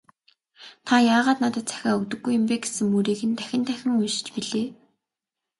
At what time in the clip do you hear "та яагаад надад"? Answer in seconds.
0.85-1.65